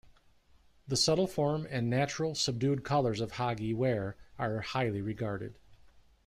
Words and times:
The 0.87 0.97
subtle 0.97 1.27
form 1.27 1.67
and 1.69 1.87
natural, 1.87 2.33
subdued 2.33 2.83
colors 2.83 3.21
of 3.21 3.33
Hagi 3.33 3.75
ware 3.75 4.17
are 4.39 4.61
highly 4.61 4.99
regarded. 4.99 5.59